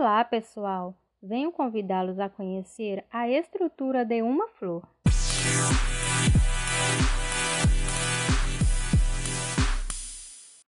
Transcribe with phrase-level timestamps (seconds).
[0.00, 0.96] Olá, pessoal!
[1.22, 4.82] Venho convidá-los a conhecer a estrutura de uma flor.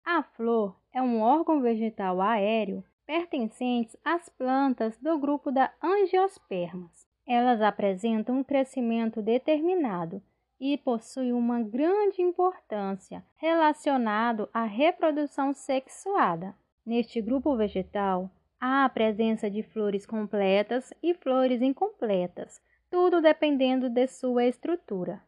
[0.04, 7.08] A flor é um órgão vegetal aéreo pertencente às plantas do grupo da angiospermas.
[7.26, 10.22] Elas apresentam um crescimento determinado
[10.60, 16.54] e possuem uma grande importância relacionado à reprodução sexuada.
[16.86, 18.30] Neste grupo vegetal,
[18.62, 22.62] há a presença de flores completas e flores incompletas,
[22.92, 25.20] tudo dependendo de sua estrutura.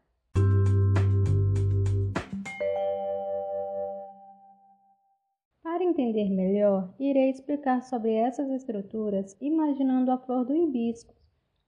[5.64, 11.12] Para entender melhor, irei explicar sobre essas estruturas imaginando a flor do hibisco,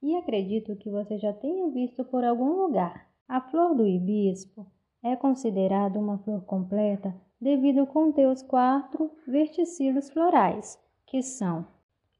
[0.01, 3.09] e acredito que você já tenha visto por algum lugar.
[3.27, 4.70] A flor do hibisco
[5.03, 11.66] é considerada uma flor completa devido conter os quatro verticilos florais, que são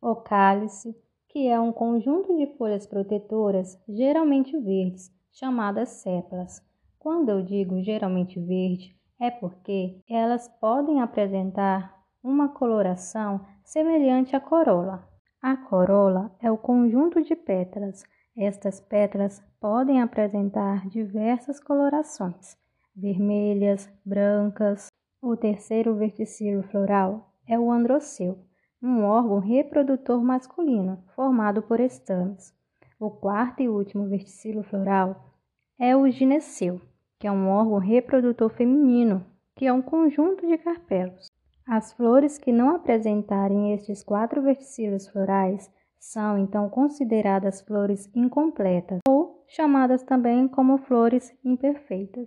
[0.01, 0.97] o cálice,
[1.29, 6.63] que é um conjunto de folhas protetoras, geralmente verdes, chamadas sépalas.
[6.99, 15.07] Quando eu digo geralmente verde, é porque elas podem apresentar uma coloração semelhante à corola.
[15.43, 18.05] A corola é o conjunto de pétalas.
[18.37, 22.57] Estas pétalas podem apresentar diversas colorações,
[22.95, 24.89] vermelhas, brancas,
[25.21, 28.39] o terceiro verticilo floral é o androceu,
[28.83, 32.55] um órgão reprodutor masculino formado por estames.
[32.99, 35.33] O quarto e último verticilo floral
[35.79, 36.81] é o gineceu,
[37.19, 39.25] que é um órgão reprodutor feminino,
[39.55, 41.31] que é um conjunto de carpelos.
[41.67, 49.45] As flores que não apresentarem estes quatro verticilos florais são então consideradas flores incompletas ou
[49.49, 52.27] chamadas também como flores imperfeitas.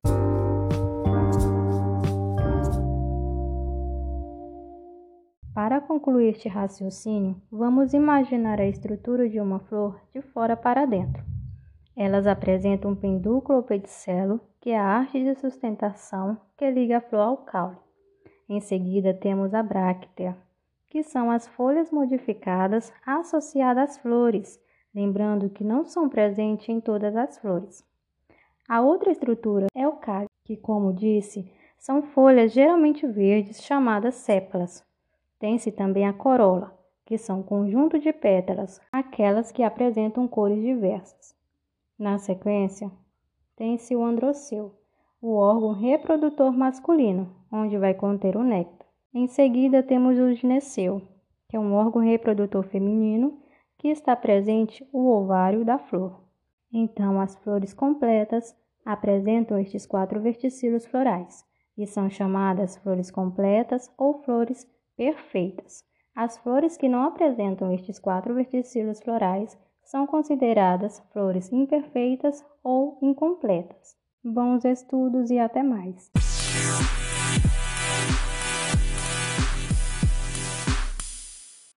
[5.69, 11.23] Para concluir este raciocínio, vamos imaginar a estrutura de uma flor de fora para dentro.
[11.95, 17.01] Elas apresentam um pedúnculo ou pedicelo, que é a arte de sustentação que liga a
[17.01, 17.77] flor ao caule.
[18.49, 20.35] Em seguida, temos a bráctea,
[20.89, 24.59] que são as folhas modificadas associadas às flores,
[24.91, 27.85] lembrando que não são presentes em todas as flores.
[28.67, 34.88] A outra estrutura é o cálice, que, como disse, são folhas geralmente verdes chamadas sépalas,
[35.39, 41.33] tem-se também a corola, que são conjunto de pétalas, aquelas que apresentam cores diversas.
[41.97, 42.91] Na sequência,
[43.55, 44.75] tem-se o androceu,
[45.21, 48.87] o órgão reprodutor masculino, onde vai conter o néctar.
[49.13, 51.01] Em seguida, temos o gineceu,
[51.47, 53.41] que é um órgão reprodutor feminino
[53.77, 56.21] que está presente o ovário da flor.
[56.71, 61.43] Então, as flores completas apresentam estes quatro verticilos florais
[61.77, 64.67] e são chamadas flores completas ou flores
[64.99, 65.85] perfeitas.
[66.13, 73.95] As flores que não apresentam estes quatro verticilos florais são consideradas flores imperfeitas ou incompletas.
[74.21, 76.11] Bons estudos e até mais!